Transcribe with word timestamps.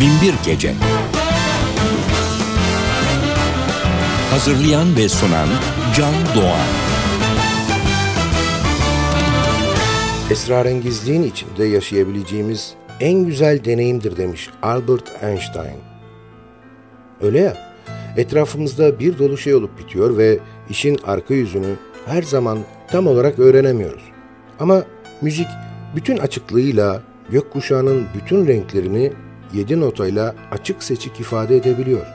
Binbir 0.00 0.34
Gece 0.44 0.74
Hazırlayan 4.30 4.96
ve 4.96 5.08
sunan 5.08 5.48
Can 5.96 6.14
Doğan 6.34 6.66
Esrarengizliğin 10.30 11.22
içinde 11.22 11.64
yaşayabileceğimiz 11.64 12.74
en 13.00 13.26
güzel 13.26 13.64
deneyimdir 13.64 14.16
demiş 14.16 14.50
Albert 14.62 15.12
Einstein. 15.22 15.78
Öyle 17.22 17.40
ya, 17.40 17.56
etrafımızda 18.16 18.98
bir 18.98 19.18
dolu 19.18 19.38
şey 19.38 19.54
olup 19.54 19.78
bitiyor 19.78 20.18
ve 20.18 20.38
işin 20.70 20.98
arka 21.06 21.34
yüzünü 21.34 21.74
her 22.06 22.22
zaman 22.22 22.58
tam 22.88 23.06
olarak 23.06 23.38
öğrenemiyoruz. 23.38 24.02
Ama 24.60 24.82
müzik 25.20 25.48
bütün 25.96 26.18
açıklığıyla 26.18 27.02
gökkuşağının 27.30 28.06
bütün 28.14 28.46
renklerini 28.46 29.12
yedi 29.54 29.80
notayla 29.80 30.34
açık 30.50 30.82
seçik 30.82 31.20
ifade 31.20 31.56
edebiliyor. 31.56 32.06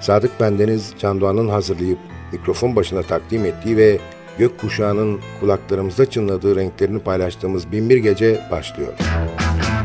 Sadık 0.00 0.40
Bendeniz 0.40 0.94
Can 0.98 1.20
Doğan'ın 1.20 1.48
hazırlayıp 1.48 1.98
mikrofon 2.32 2.76
başına 2.76 3.02
takdim 3.02 3.44
ettiği 3.44 3.76
ve 3.76 3.98
gökkuşağının 4.38 5.20
kulaklarımızda 5.40 6.10
çınladığı 6.10 6.56
renklerini 6.56 6.98
paylaştığımız 6.98 7.72
Binbir 7.72 7.96
Gece 7.96 8.40
başlıyor. 8.50 8.92
Yesterday 8.92 9.75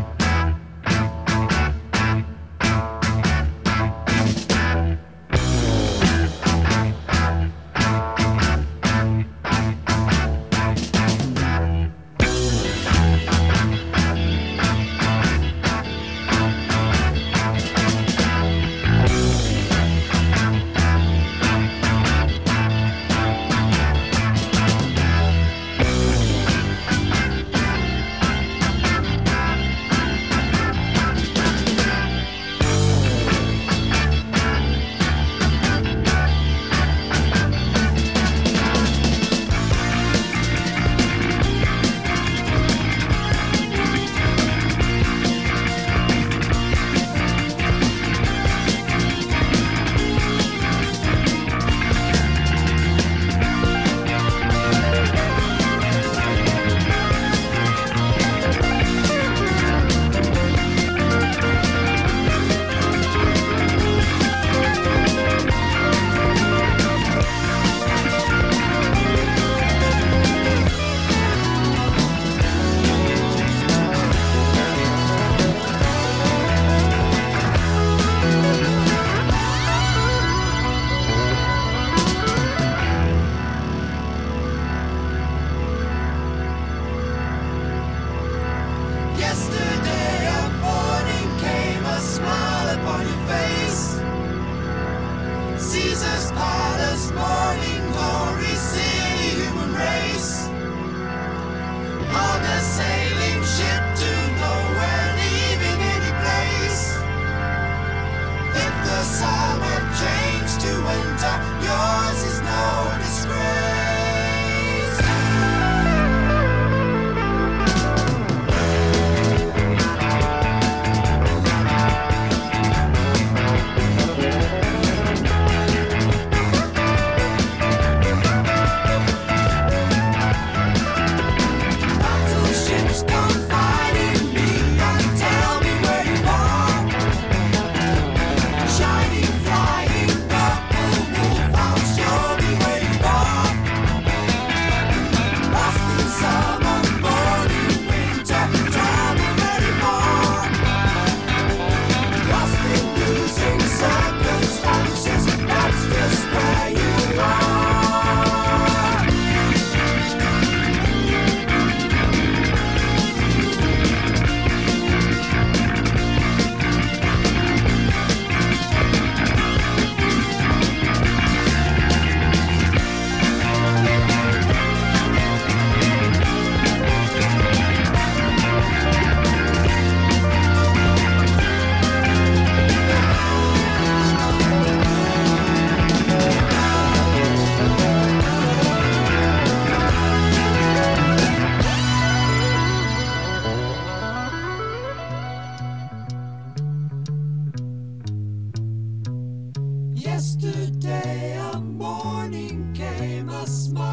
Yesterday 200.21 201.36
a 201.51 201.59
morning 201.59 202.71
came, 202.75 203.27
a 203.30 203.48
smile 203.48 203.90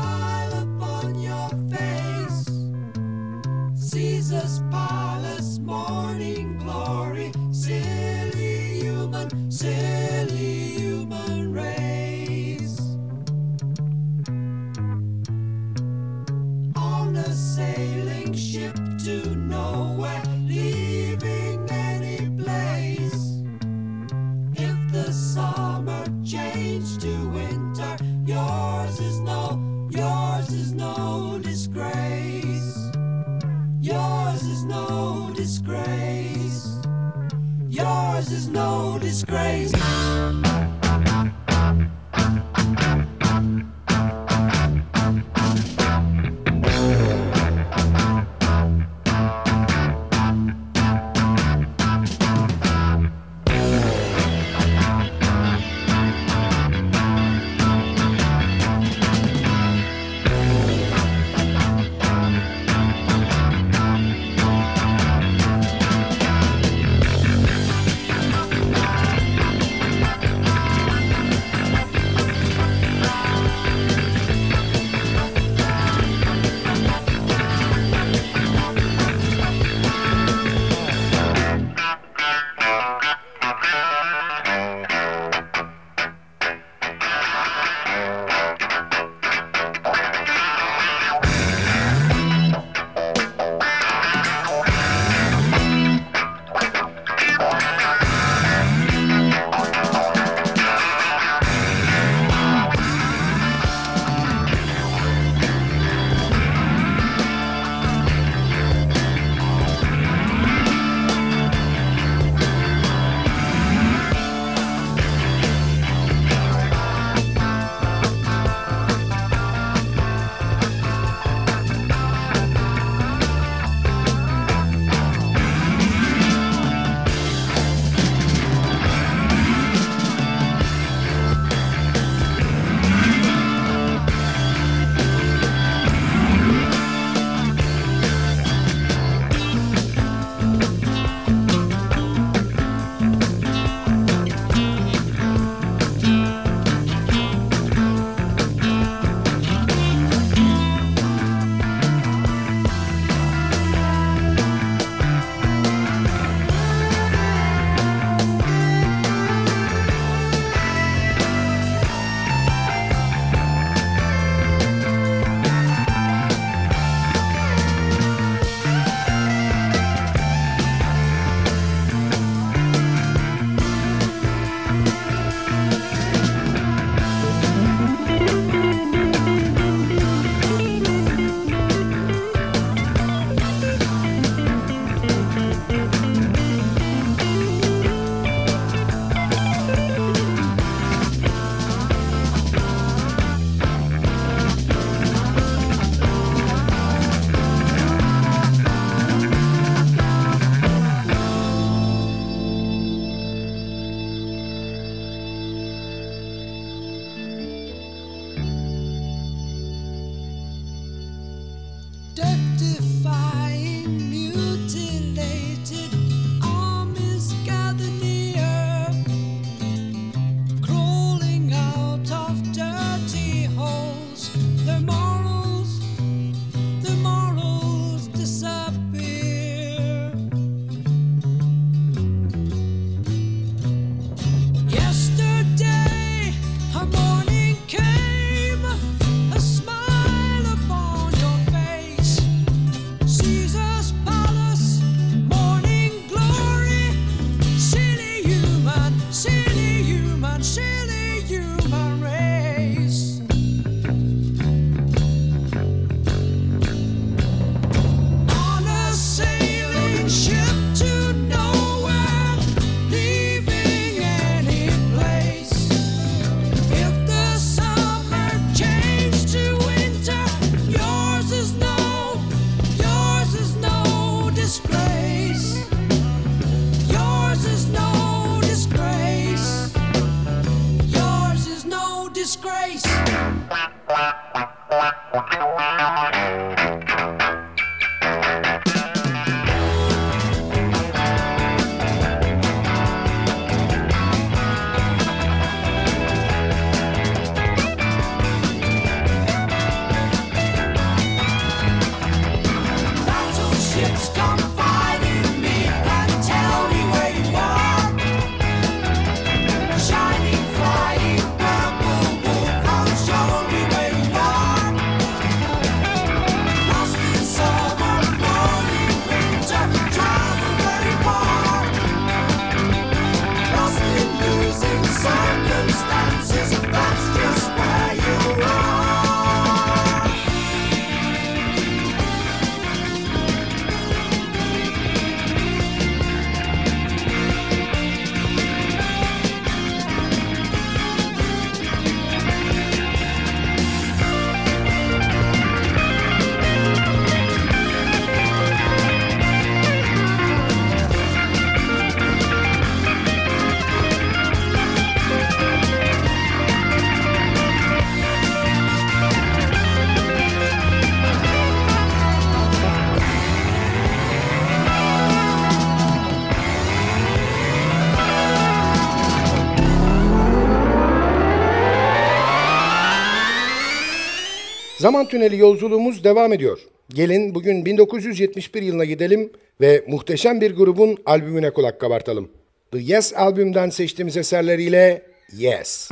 Zaman 374.88 375.09
tüneli 375.09 375.38
yolculuğumuz 375.38 376.04
devam 376.04 376.33
ediyor. 376.33 376.59
Gelin 376.88 377.35
bugün 377.35 377.64
1971 377.64 378.62
yılına 378.62 378.85
gidelim 378.85 379.33
ve 379.61 379.85
muhteşem 379.88 380.40
bir 380.40 380.57
grubun 380.57 380.97
albümüne 381.07 381.50
kulak 381.50 381.80
kabartalım. 381.80 382.28
The 382.73 382.78
Yes 382.78 383.12
albümden 383.16 383.71
seçtiğimiz 383.71 384.16
eserleriyle 384.16 385.02
Yes. 385.33 385.88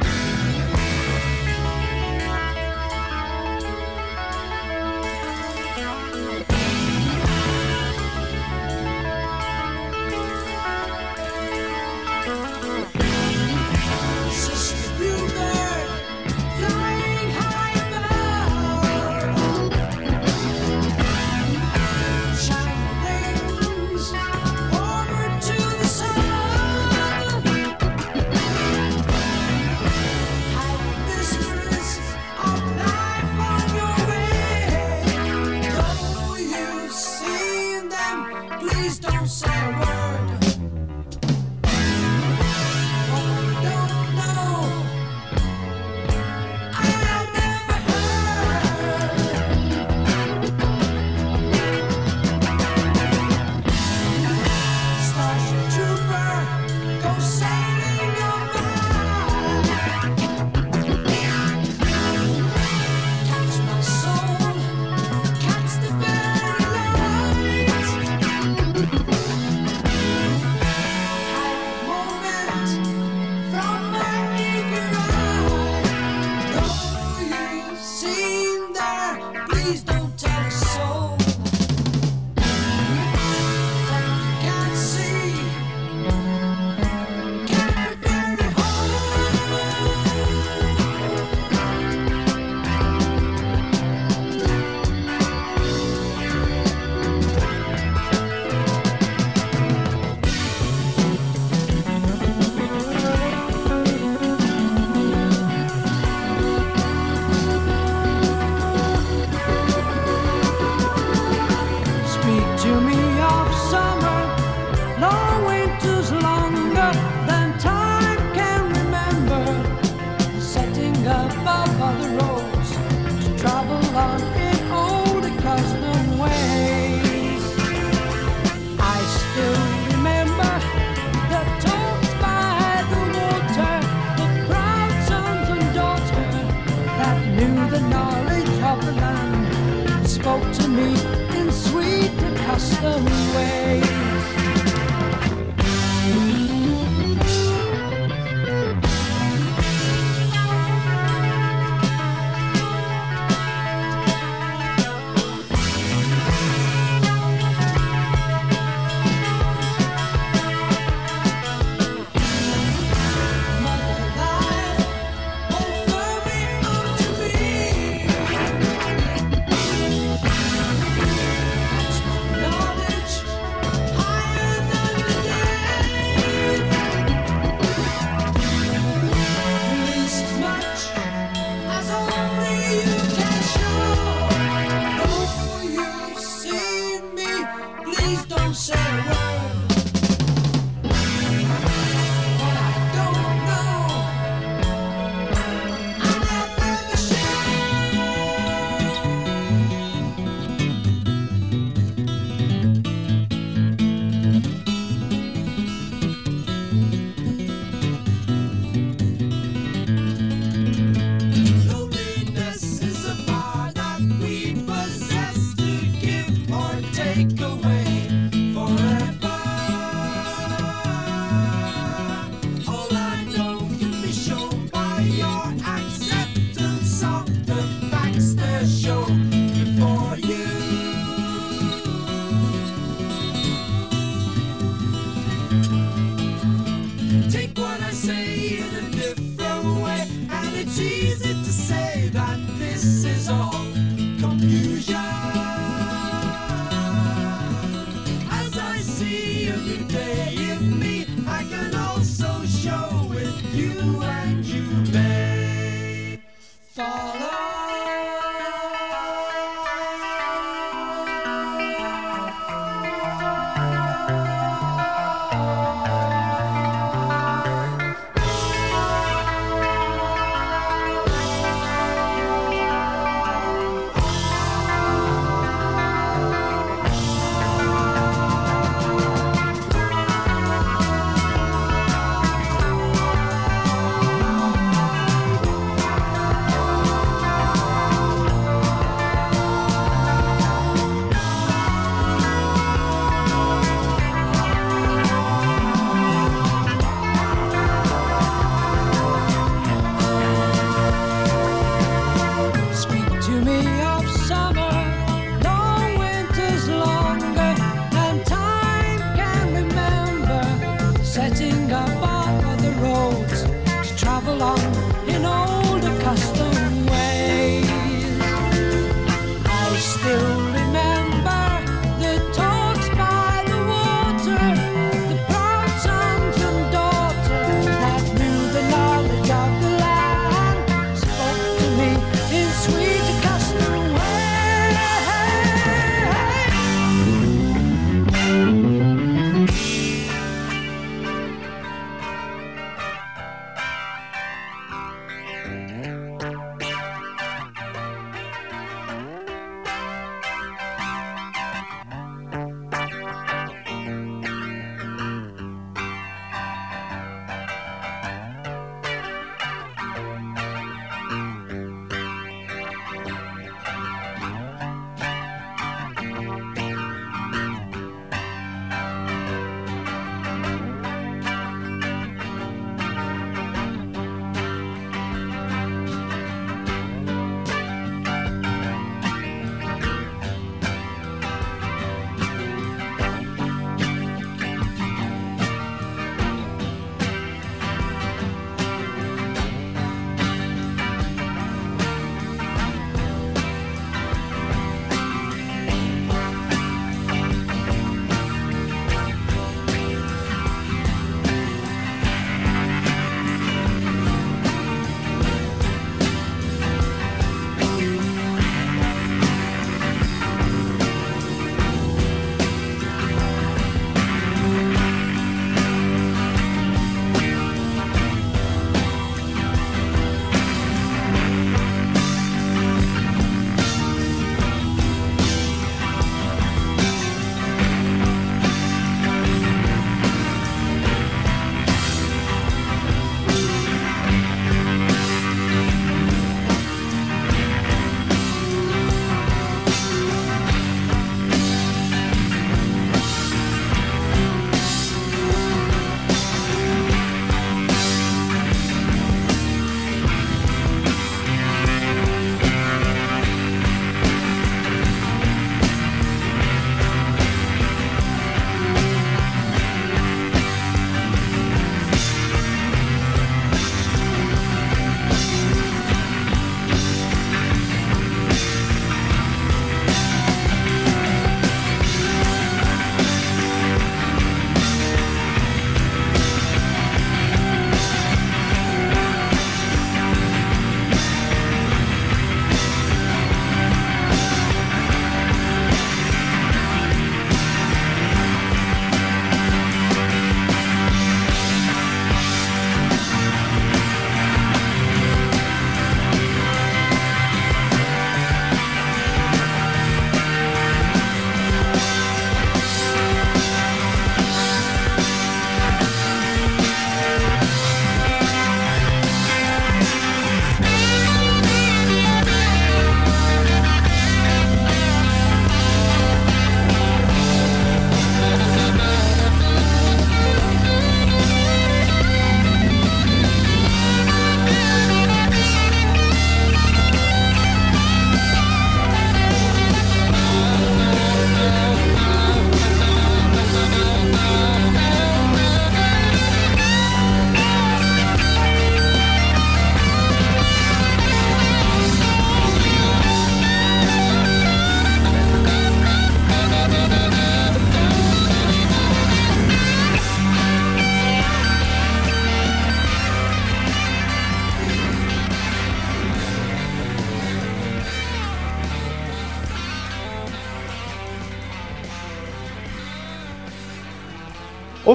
있어 256.76 257.15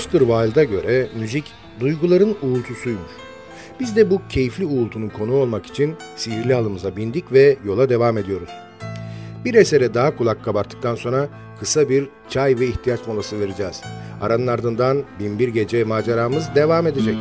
Oscar 0.01 0.19
Wilde'a 0.19 0.63
göre 0.63 1.09
müzik 1.19 1.43
duyguların 1.79 2.37
uğultusuymuş. 2.41 3.11
Biz 3.79 3.95
de 3.95 4.09
bu 4.09 4.21
keyifli 4.29 4.65
uğultunun 4.65 5.09
konu 5.09 5.33
olmak 5.33 5.65
için 5.65 5.95
sihirli 6.15 6.53
halımıza 6.53 6.95
bindik 6.95 7.31
ve 7.31 7.57
yola 7.65 7.89
devam 7.89 8.17
ediyoruz. 8.17 8.49
Bir 9.45 9.53
esere 9.53 9.93
daha 9.93 10.17
kulak 10.17 10.45
kabarttıktan 10.45 10.95
sonra 10.95 11.27
kısa 11.59 11.89
bir 11.89 12.09
çay 12.29 12.59
ve 12.59 12.67
ihtiyaç 12.67 13.07
molası 13.07 13.39
vereceğiz. 13.39 13.81
Aranın 14.21 14.47
ardından 14.47 15.03
Binbir 15.19 15.47
Gece 15.47 15.83
maceramız 15.83 16.55
devam 16.55 16.87
edecek. 16.87 17.15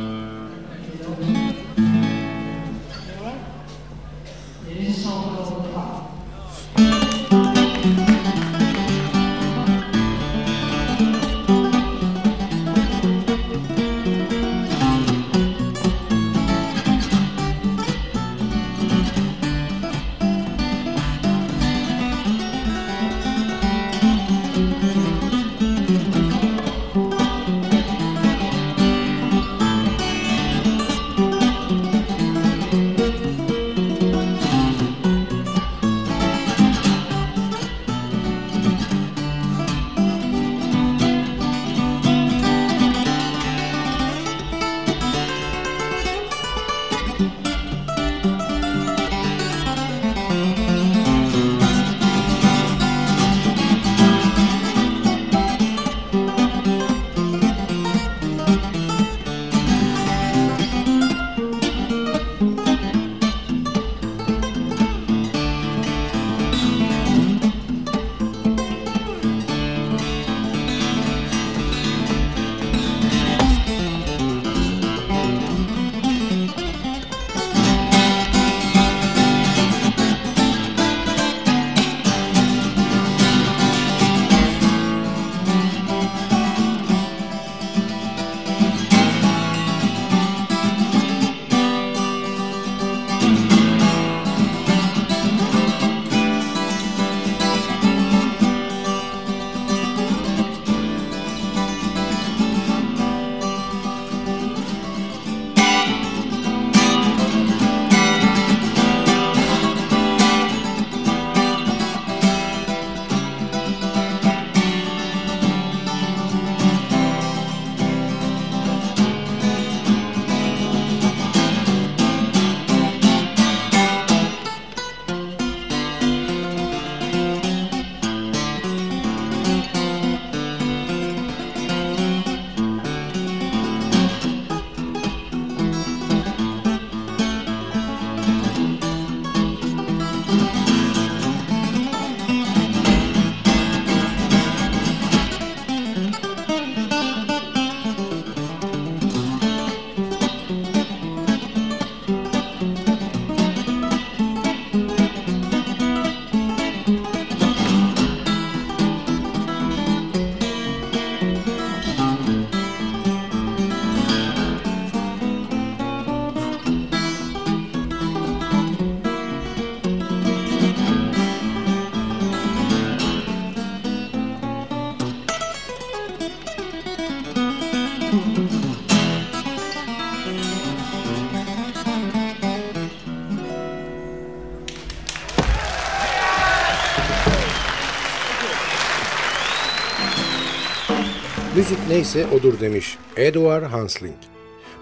Neyse 191.91 192.25
odur 192.27 192.59
demiş 192.59 192.97
Edward 193.17 193.63
Hansling. 193.63 194.15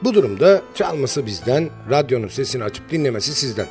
Bu 0.03 0.13
durumda 0.13 0.61
çalması 0.75 1.25
bizden, 1.25 1.69
radyonun 1.89 2.27
sesini 2.27 2.63
açıp 2.63 2.91
dinlemesi 2.91 3.33
sizden. 3.33 3.67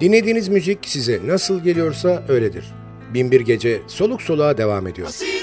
Dinlediğiniz 0.00 0.48
müzik 0.48 0.78
size 0.82 1.20
nasıl 1.26 1.60
geliyorsa 1.60 2.22
öyledir. 2.28 2.64
Binbir 3.14 3.40
Gece 3.40 3.80
soluk 3.86 4.22
soluğa 4.22 4.58
devam 4.58 4.86
ediyor. 4.86 5.08
I've 5.08 5.33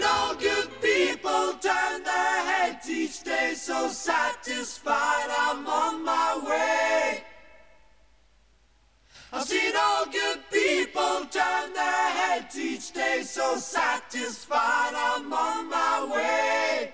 turn 11.25 11.73
their 11.73 12.09
heads 12.19 12.57
each 12.57 12.91
day, 12.93 13.23
so 13.23 13.55
satisfied 13.57 14.93
I'm 14.95 15.31
on 15.31 15.69
my 15.69 16.07
way. 16.13 16.93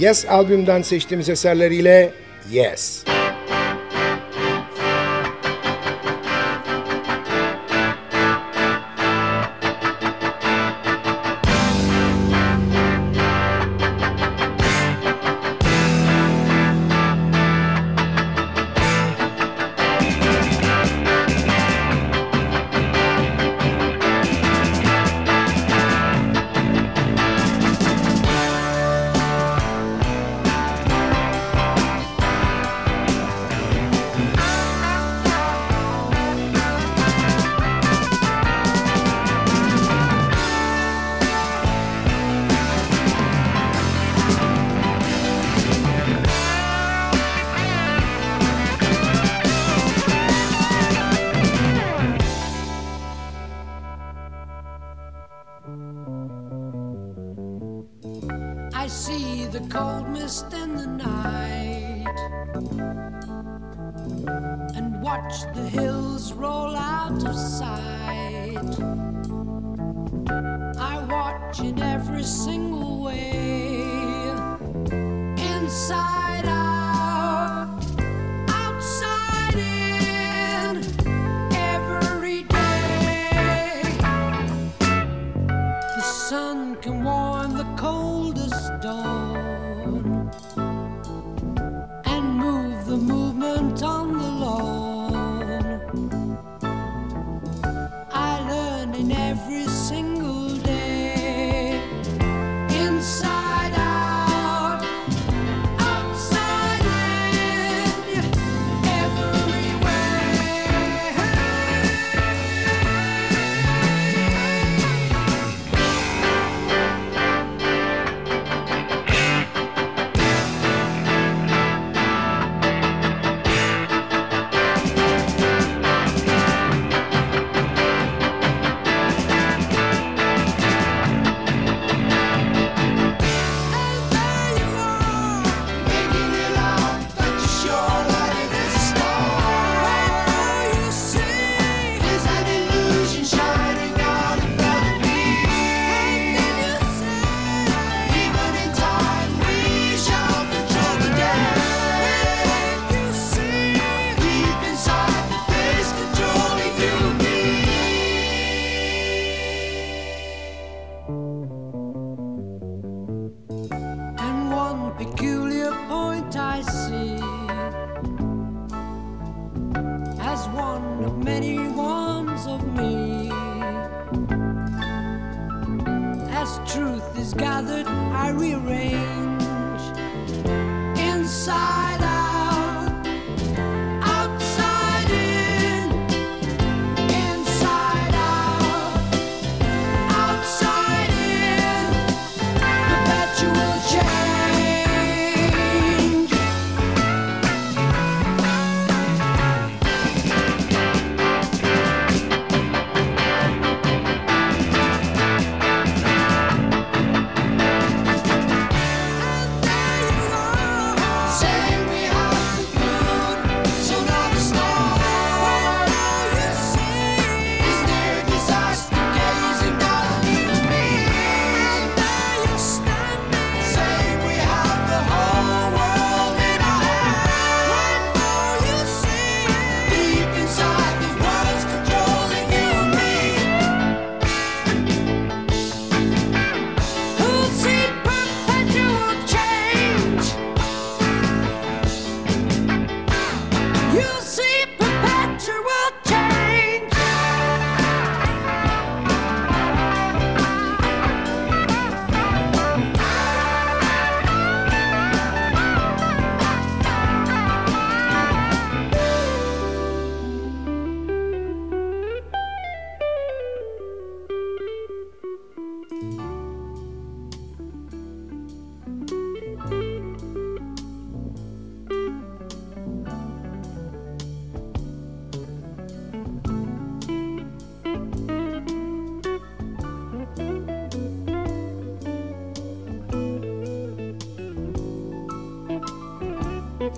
Yes 0.00 0.24
albümden 0.28 0.82
seçtiğimiz 0.82 1.28
eserleriyle 1.28 2.12
Yes. 2.50 3.02
I 3.08 3.15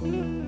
Música 0.01 0.48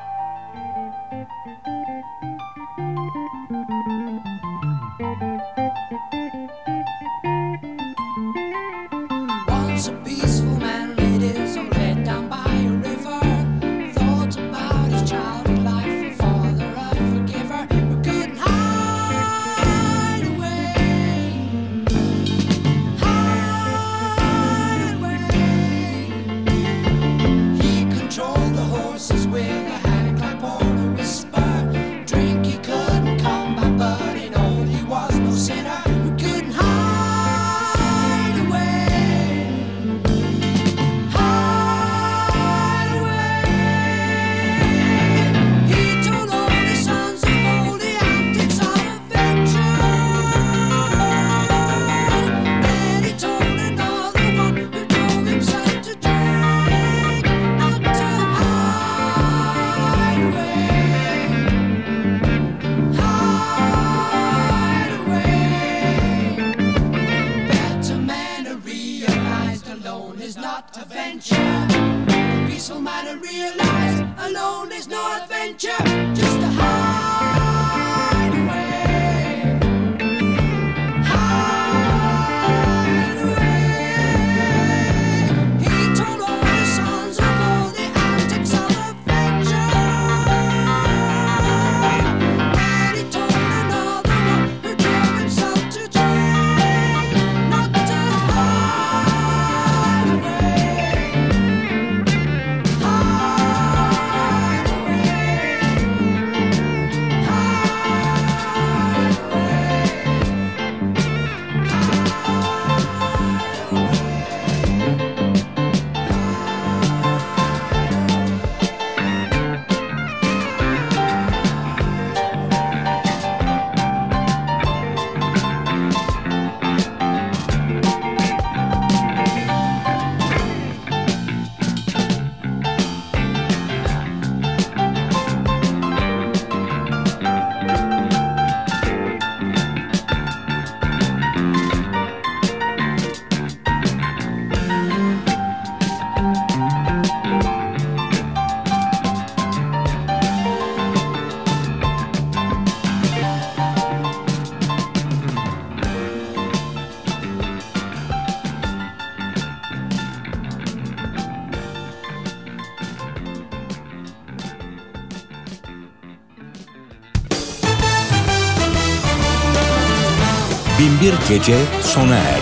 Gece 171.31 171.55
sona 171.81 172.15
erdi. 172.15 172.40